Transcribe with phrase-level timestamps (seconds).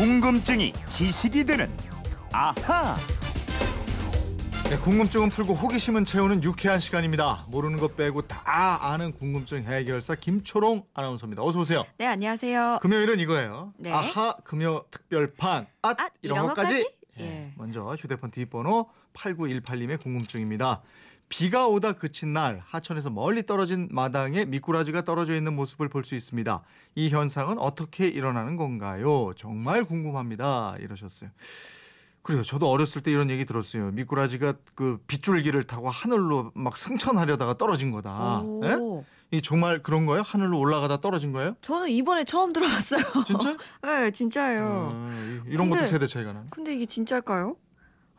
[0.00, 1.70] 궁금증이 지식이 되는
[2.32, 2.96] 아하.
[4.70, 7.44] 네, 궁금증은 풀고 호기심은 채우는 유쾌한 시간입니다.
[7.48, 11.42] 모르는 것 빼고 다 아는 궁금증 해결사 김초롱 아나운서입니다.
[11.42, 11.84] 어서 오세요.
[11.98, 12.78] 네, 안녕하세요.
[12.80, 13.74] 금요일은 이거예요.
[13.76, 13.92] 네.
[13.92, 16.76] 아하 금요 특별판 앗, 앗, 이런, 이런 것까지.
[16.76, 16.94] 것까지?
[17.18, 17.52] 예, 예.
[17.58, 20.80] 먼저 휴대폰 뒷번호 8918님의 궁금증입니다.
[21.30, 26.62] 비가 오다 그친 날 하천에서 멀리 떨어진 마당에 미꾸라지가 떨어져 있는 모습을 볼 수 있습니다.
[26.96, 29.32] 이 현상은 어떻게 일어나는 건가요?
[29.36, 30.74] 정말 궁금합니다.
[30.80, 31.30] 이러셨어요.
[32.22, 32.42] 그래요.
[32.42, 33.92] 저도 어렸을 때 이런 얘기 들었어요.
[33.92, 38.40] 미꾸라지가 그 빗줄기를 타고 하늘로 막 승천하려다가 떨어진 거다.
[38.40, 39.36] 오, 예?
[39.38, 40.22] 이 정말 그런 거예요?
[40.22, 41.54] 하늘로 올라가다 떨어진 거예요?
[41.62, 43.02] 저는 이번에 처음 들어봤어요.
[43.24, 43.56] 진짜?
[43.84, 44.90] 네, 진짜예요.
[44.92, 46.46] 아, 이- 이런 것도 근데- 세대 차이가 나네.
[46.50, 47.54] 근데 이게 진짜일까요?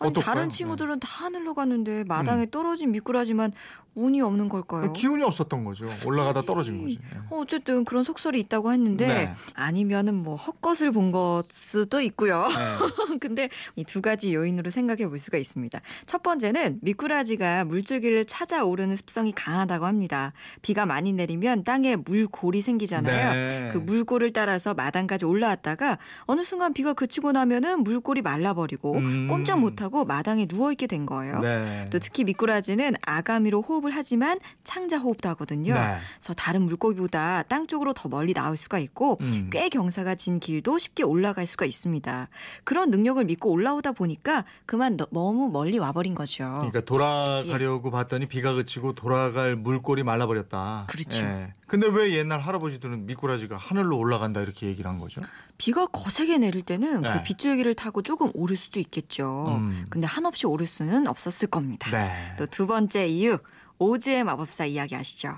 [0.06, 0.14] 아니?
[0.14, 0.56] 다른 네.
[0.56, 3.52] 친구들은 다 하늘로 갔는데 마당에 떨어진 미꾸라지만
[3.94, 4.94] 운이 없는 걸까요?
[4.94, 5.90] 기운이 없었던 거죠.
[6.06, 6.98] 올라가다 떨어진 거지.
[7.14, 7.18] 예.
[7.30, 9.34] 어, 어쨌든 그런 속설이 있다고 했는데 네.
[9.54, 12.48] 아니면은 뭐 헛것을 본 것 수도 있고요.
[12.48, 13.18] 네.
[13.20, 15.82] 근데 이 두 가지 요인으로 생각해 볼 수가 있습니다.
[16.06, 20.32] 첫 번째는 미꾸라지가 물줄기를 찾아 오르는 습성이 강하다고 합니다.
[20.62, 23.34] 비가 많이 내리면 땅에 물골이 생기잖아요.
[23.34, 23.70] 네.
[23.74, 29.28] 그 물골을 따라서 마당까지 올라왔다가 어느 순간 비가 그치고 나면은 물골이 말라버리고 음.
[29.30, 31.40] 꼼짝 못하고 마당에 누워 있게 된 거예요.
[31.40, 31.88] 네.
[31.92, 35.74] 또 특히 미꾸라지는 아가미로 호흡을 하지만 창자 호흡도 하거든요.
[35.74, 35.98] 네.
[36.16, 39.50] 그래서 다른 물고기보다 땅 쪽으로 더 멀리 나올 수가 있고 음.
[39.52, 42.30] 꽤 경사가 진 길도 쉽게 올라갈 수가 있습니다.
[42.64, 46.44] 그런 능력을 믿고 올라오다 보니까 그만 너, 무 멀리 와버린 거죠.
[46.56, 50.88] 그러니까 돌아가려고 봤더니 비가 그치고 돌아갈 물골이 말라버렸다.
[50.90, 51.26] 그렇죠.
[51.26, 51.54] 예.
[51.68, 55.22] 근데 왜 옛날 할아버지들은 미꾸라지가 하늘로 올라간다 이렇게 얘기를 한 거죠?
[55.62, 57.14] 비가 거세게 내릴 때는 네.
[57.14, 59.60] 그 빗줄기를 타고 조금 오를 수도 있겠죠.
[59.60, 59.86] 음.
[59.92, 61.92] 근데 한없이 오를 수는 없었을 겁니다.
[61.92, 62.36] 네.
[62.36, 63.38] 또 두 번째 이유
[63.78, 65.38] 오즈의 마법사 이야기 아시죠?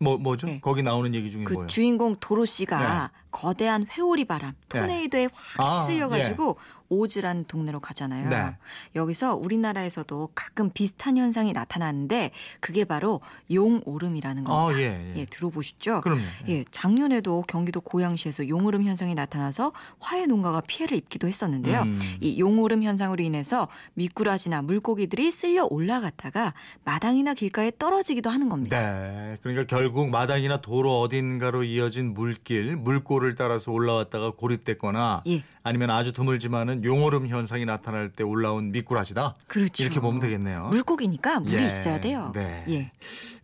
[0.00, 0.48] 뭐 뭐죠?
[0.48, 0.60] 네.
[0.60, 1.68] 거기 나오는 얘기 중에 그 뭐예요?
[1.68, 4.80] 주인공 도로 씨가 거대한 회오리 바람, 네.
[4.80, 6.56] 토네이도에 확 아, 휩쓸려가지고
[6.90, 8.28] 오즈라는 동네로 가잖아요.
[8.28, 8.56] 네.
[8.96, 13.20] 여기서 우리나라에서도 가끔 비슷한 현상이 나타나는데 그게 바로
[13.50, 14.80] 용오름이라는 겁니다.
[14.80, 15.20] 아, 예, 예.
[15.20, 16.00] 예, 들어보셨죠?
[16.00, 16.20] 그럼요.
[16.48, 16.52] 예.
[16.52, 21.82] 예, 작년에도 경기도 고양시에서 용오름 현상이 나타나서 화훼 농가가 피해를 입기도 했었는데요.
[21.82, 22.00] 음.
[22.20, 26.54] 이 용오름 현상으로 인해서 미꾸라지나 물고기들이 쓸려 올라갔다가
[26.84, 28.80] 마당이나 길가에 떨어지기도 하는 겁니다.
[28.80, 29.38] 네.
[29.42, 35.44] 그러니까 결국 마당이나 도로 어딘가로 이어진 물길, 물 골을 따라서 올라왔다가 고립됐거나 예.
[35.62, 39.36] 아니면 아주 드물지만은 용오름 현상이 나타날 때 올라온 미꾸라지다.
[39.46, 39.82] 그렇죠.
[39.82, 40.68] 이렇게 보면 되겠네요.
[40.68, 42.32] 물고기니까 물이 예, 있어야 돼요.
[42.34, 42.64] 네.
[42.68, 42.92] 예.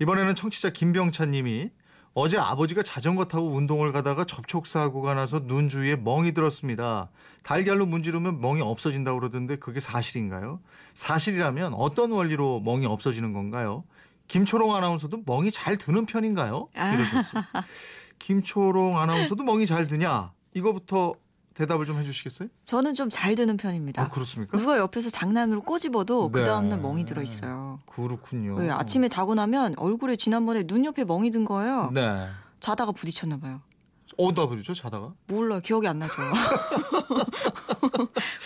[0.01, 1.71] 이번에는 청취자 김병찬 님이
[2.15, 7.11] 어제 아버지가 자전거 타고 운동을 가다가 접촉사고가 나서 눈 주위에 멍이 들었습니다.
[7.43, 10.61] 달걀로 문지르면 멍이 없어진다고 그러던데 그게 사실인가요?
[10.95, 13.85] 사실이라면 어떤 원리로 멍이 없어지는 건가요?
[14.29, 16.69] 김초롱 아나운서도 멍이 잘 드는 편인가요?
[16.75, 16.95] 아.
[16.95, 17.43] 이러셨어요.
[18.19, 20.33] 김초롱 아나운서도 멍이 잘 드냐?
[20.55, 21.15] 이거부터
[21.55, 22.49] 대답을 좀 해주시겠어요?
[22.65, 24.03] 저는 좀 잘 드는 편입니다.
[24.03, 24.57] 아, 그렇습니까?
[24.59, 26.41] 누가 옆에서 장난으로 꼬집어도 네.
[26.41, 27.79] 그 다음날 멍이 들어 있어요.
[27.87, 28.57] 그렇군요.
[28.57, 31.91] 왜 아침에 자고 나면 얼굴에 지난번에 눈 옆에 멍이 든 거예요.
[31.95, 32.29] 네.
[32.61, 33.61] 자다가 부딪혔나 봐요.
[34.17, 35.13] 어디다 버리죠, 자다가?
[35.27, 36.15] 몰라 기억이 안 나죠.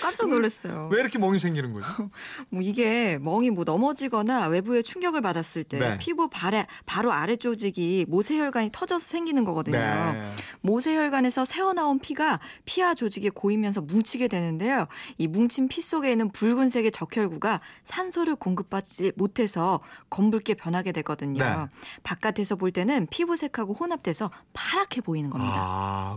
[0.03, 0.89] 깜짝 놀랐어요.
[0.93, 1.87] 왜 이렇게 멍이 생기는 거죠?
[2.51, 5.99] 뭐 이게 멍이 뭐 넘어지거나 외부의 충격을 받았을 때 네.
[5.99, 9.79] 피부 발에 바로 아래 조직이 모세혈관이 터져서 생기는 거거든요.
[9.79, 10.35] 네.
[10.63, 14.87] 모세혈관에서 새어나온 피가 피하 조직에 고이면서 뭉치게 되는데요.
[15.19, 21.45] 이 뭉친 피 속에 있는 붉은색의 적혈구가 산소를 공급받지 못해서 검붉게 변하게 되거든요.
[21.45, 21.67] 네.
[22.03, 25.55] 바깥에서 볼 때는 피부색하고 혼합돼서 파랗게 보이는 겁니다.
[25.55, 25.60] 아,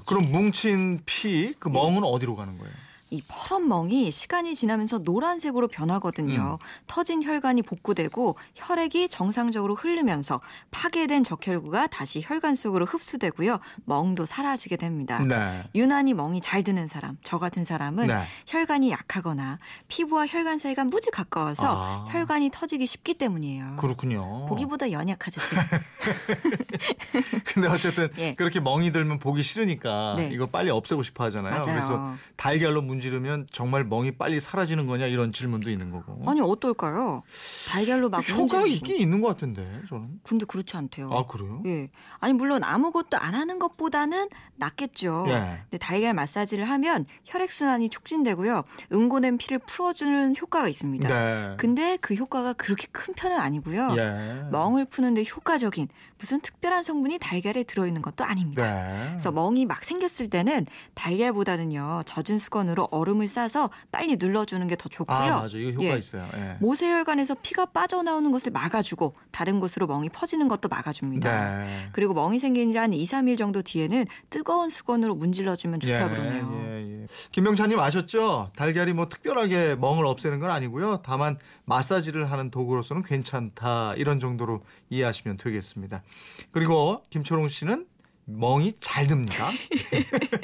[0.05, 2.73] 그럼 뭉친 피, 그 멍은 어디로 가는 거예요?
[3.13, 5.69] 이 퍼런 멍이 시간이 지나면서 노란색으로 음.
[5.71, 6.57] 변하거든요.
[6.87, 13.59] 터진 혈관이 복구되고 혈액이 정상적으로 흐르면서 파괴된 적혈구가 다시 혈관 속으로 흡수되고요.
[13.85, 15.19] 멍도 사라지게 됩니다.
[15.19, 15.63] 네.
[15.75, 18.15] 유난히 멍이 잘 드는 사람, 저 같은 사람은 네.
[18.47, 19.59] 혈관이 약하거나
[19.89, 22.07] 피부와 혈관 사이가 무지 가까워서 아.
[22.09, 23.75] 혈관이 터지기 쉽기 때문이에요.
[23.77, 24.47] 그렇군요.
[24.47, 25.61] 보기보다 연약하죠, 지금.
[27.53, 28.33] 근데 어쨌든 예.
[28.33, 30.29] 그렇게 멍이 들면 보기 싫으니까 네.
[30.31, 31.51] 이거 빨리 없애고 싶어 하잖아요.
[31.51, 31.65] 맞아요.
[31.65, 36.23] 그래서 달걀로 문지르면 정말 멍이 빨리 사라지는 거냐 이런 질문도 있는 거고.
[36.29, 37.23] 아니 어떨까요?
[37.69, 38.67] 달걀로 막 효과 문지르고.
[38.67, 40.19] 있긴 있는 것 같은데 저는.
[40.23, 41.11] 근데 그렇지 않대요.
[41.11, 41.61] 아 그래요?
[41.67, 41.89] 예.
[42.19, 45.25] 아니 물론 아무것도 안 하는 것보다는 낫겠죠.
[45.27, 45.59] 예.
[45.69, 48.63] 근데 달걀 마사지를 하면 혈액 순환이 촉진되고요.
[48.91, 51.07] 응고된 피를 풀어주는 효과가 있습니다.
[51.07, 51.55] 네.
[51.57, 53.95] 근데 그 효과가 그렇게 큰 편은 아니고요.
[53.97, 54.49] 예.
[54.51, 58.63] 멍을 푸는데 효과적인 무슨 특별한 성분이 달걀 에 들어있는 것도 아닙니다.
[58.63, 59.07] 네.
[59.09, 65.15] 그래서 멍이 막 생겼을 때는 달걀보다는요 젖은 수건으로 얼음을 싸서 빨리 눌러주는 게 더 좋고요.
[65.17, 65.97] 아 맞아 이거 효과 예.
[65.97, 66.27] 있어요.
[66.35, 66.57] 예.
[66.59, 71.65] 모세혈관에서 피가 빠져나오는 것을 막아주고 다른 곳으로 멍이 퍼지는 것도 막아줍니다.
[71.65, 71.89] 네.
[71.91, 76.72] 그리고 멍이 생긴 지 한 2, 3일 정도 뒤에는 뜨거운 수건으로 문질러주면 좋다 그러네요.
[77.03, 77.07] 예.
[77.31, 78.51] 김명찬님 아셨죠?
[78.55, 81.01] 달걀이 뭐 특별하게 멍을 없애는 건 아니고요.
[81.03, 86.03] 다만 마사지를 하는 도구로서는 괜찮다 이런 정도로 이해하시면 되겠습니다.
[86.51, 87.87] 그리고 김초롱 씨는
[88.25, 89.51] 멍이 잘 듭니다.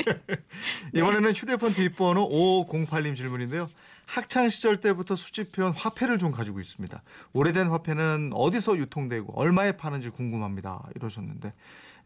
[0.94, 2.30] 이번에는 휴대폰 뒷번호
[2.68, 3.70] 5508님 질문인데요.
[4.06, 7.02] 학창 시절 때부터 수집해온 화폐를 좀 가지고 있습니다.
[7.32, 10.84] 오래된 화폐는 어디서 유통되고 얼마에 파는지 궁금합니다.
[10.96, 11.54] 이러셨는데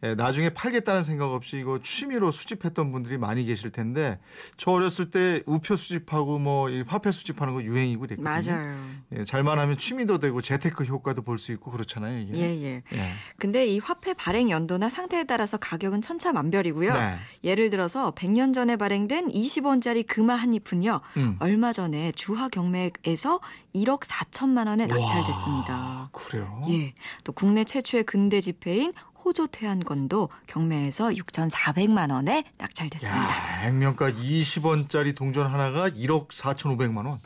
[0.04, 4.20] 예, 나중에 팔겠다는 생각 없이 이거 취미로 수집했던 분들이 많이 계실 텐데
[4.58, 8.52] 저 어렸을 때 우표 수집하고 뭐이 화폐 수집하는 거 유행이고 그랬거든요.
[8.54, 8.78] 맞아요.
[9.18, 12.20] 예, 잘만 하면 취미도 되고 재테크 효과도 볼 수 있고 그렇잖아요.
[12.20, 12.38] 이게.
[12.38, 12.84] 예, 예.
[12.94, 13.12] 예.
[13.38, 16.94] 근데 이 화폐 발행 연도나 상태에 따라서 가격은 천차만별이고요.
[16.94, 17.18] 네.
[17.44, 21.02] 예를 들어서 100년 전에 발행된 20원짜리 금화 한 잎은요.
[21.18, 21.38] 음.
[21.40, 23.40] 얼마 전에 주화 경매에서
[23.76, 25.74] 1억 4천만 원에 낙찰됐습니다.
[25.74, 26.62] 와, 그래요?
[26.70, 26.94] 예.
[27.24, 28.92] 또 국내 최초의 근대 지폐인
[29.24, 33.20] 호조 태안권도 경매에서 6,400만 원에 낙찰됐습니다.
[33.20, 37.20] 야, 액면가 20원짜리 동전 하나가 1억 4,500만 원.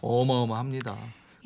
[0.00, 0.96] 어마어마합니다.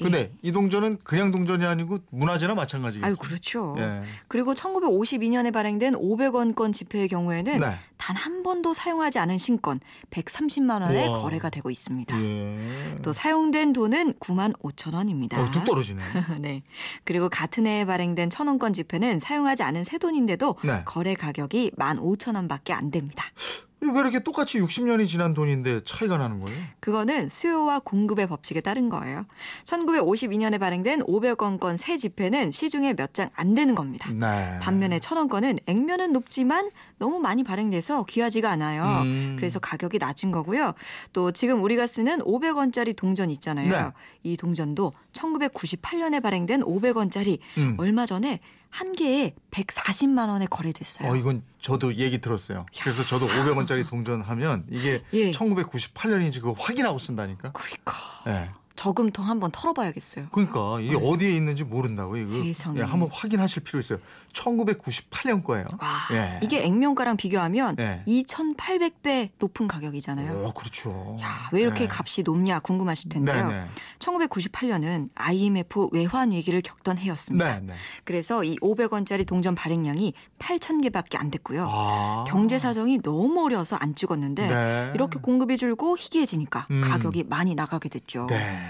[0.02, 3.06] 근데 이 동전은 그냥 동전이 아니고 문화재나 마찬가지겠어요.
[3.06, 3.76] 아유, 그렇죠.
[3.78, 4.02] 예.
[4.28, 7.66] 그리고 1952년에 발행된 500원권 지폐의 경우에는 네.
[7.96, 9.78] 단한 번도 사용하지 않은 신권
[10.10, 11.22] 130만 원에 우와.
[11.22, 12.20] 거래가 되고 있습니다.
[12.20, 12.96] 예.
[13.02, 15.40] 또 사용된 돈은 9만 5천 원입니다.
[15.40, 16.02] 어, 뚝 떨어지네.
[16.40, 16.62] 네.
[17.04, 20.82] 그리고 같은 해에 발행된 천 원권 지폐는 사용하지 않은 새 돈인데도 네.
[20.84, 23.24] 거래 가격이 1만 5천 원밖에 안 됩니다.
[23.92, 26.58] 왜 이렇게 똑같이 60년이 지난 돈인데 차이가 나는 거예요?
[26.80, 29.24] 그거는 수요와 공급의 법칙에 따른 거예요.
[29.64, 34.10] 1952년에 발행된 500원권 새 지폐는 시중에 몇 장 안 되는 겁니다.
[34.12, 34.58] 네.
[34.60, 39.02] 반면에 천원권은 액면은 높지만 너무 많이 발행돼서 귀하지가 않아요.
[39.02, 39.36] 음.
[39.36, 40.72] 그래서 가격이 낮은 거고요.
[41.12, 43.68] 또 지금 우리가 쓰는 500원짜리 동전 있잖아요.
[43.70, 43.92] 네.
[44.22, 47.74] 이 동전도 1998년에 발행된 500원짜리 음.
[47.78, 48.40] 얼마 전에
[48.74, 51.08] 한 개에 140만 원에 거래됐어요.
[51.08, 52.66] 어, 이건 저도 얘기 들었어요.
[52.82, 55.30] 그래서 저도 500원짜리 동전 하면 이게 예.
[55.30, 57.52] 1998년인지 그거 확인하고 쓴다니까.
[57.52, 57.94] 그러니까
[58.26, 58.50] 예.
[58.76, 60.26] 저금통 한번 털어봐야겠어요.
[60.32, 62.80] 그러니까 이게 어디에 있는지 모른다고 이거 세상에.
[62.80, 63.98] 예, 한번 확인하실 필요 있어요.
[64.32, 65.66] 1998년 거예요.
[65.78, 66.40] 와, 예.
[66.42, 68.02] 이게 액면가랑 비교하면 예.
[68.06, 70.46] 2,800배 높은 가격이잖아요.
[70.46, 71.16] 어, 그렇죠.
[71.20, 71.88] 야, 왜 이렇게 예.
[71.90, 73.48] 값이 높냐 궁금하실 텐데요.
[73.48, 73.66] 네네.
[74.00, 77.60] 1998년은 IMF 외환 위기를 겪던 해였습니다.
[77.60, 77.74] 네, 네.
[78.04, 81.68] 그래서 이 500원짜리 동전 발행량이 8,000개밖에 안 됐고요.
[81.70, 82.24] 아.
[82.26, 84.92] 경제 사정이 너무 어려서 안 찍었는데 네.
[84.94, 86.82] 이렇게 공급이 줄고 희귀해지니까 음.
[86.82, 88.26] 가격이 많이 나가게 됐죠.
[88.28, 88.63] 네.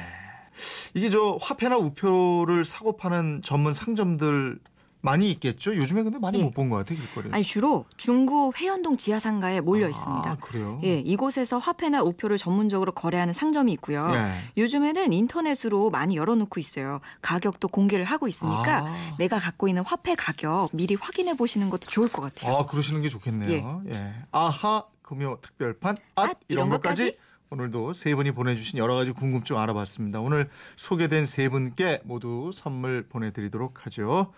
[0.95, 4.59] 이게 저 화폐나 우표를 사고 파는 전문 상점들
[5.01, 5.77] 많이 있겠죠.
[5.77, 6.45] 요즘에 근데 많이 예.
[6.45, 7.35] 못본 것 같아요 길거리에서.
[7.35, 10.37] 아니 주로 중구 회원동 지하상가에 몰려 아, 있습니다.
[10.37, 10.81] 그래요?
[10.83, 14.09] 예, 이곳에서 화폐나 우표를 전문적으로 거래하는 상점이 있고요.
[14.15, 14.33] 예.
[14.57, 17.01] 요즘에는 인터넷으로 많이 열어놓고 있어요.
[17.21, 19.15] 가격도 공개를 하고 있으니까 아.
[19.19, 22.57] 내가 갖고 있는 화폐 가격 미리 확인해 보시는 것도 좋을 것 같아요.
[22.57, 23.83] 아, 그러시는 게 좋겠네요.
[23.93, 24.15] 예.
[24.33, 27.19] 아하 금요 특별판 앗 앗, 이런 이런 것까지 것까지?
[27.51, 30.21] 오늘도 세 분이 보내주신 여러 가지 궁금증 알아봤습니다.
[30.21, 34.33] 오늘 소개된 세 분께 모두 선물 보내드리도록 하죠.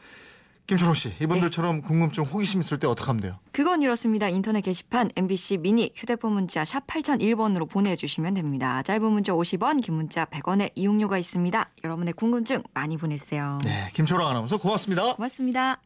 [0.66, 1.82] 김철호 씨, 이분들처럼 네.
[1.82, 3.38] 궁금증, 호기심 있을 때 어떻게 하면 돼요?
[3.52, 4.28] 그건 이렇습니다.
[4.28, 8.82] 인터넷 게시판 MBC 미니 휴대폰 문자 샵 8001번으로 보내주시면 됩니다.
[8.82, 11.70] 짧은 문자 50원, 긴 문자 100원의 이용료가 있습니다.
[11.84, 13.60] 여러분의 궁금증 많이 보내주세요.
[13.62, 15.14] 네, 김철호 아나운서 고맙습니다.
[15.14, 15.80] 고맙습니다.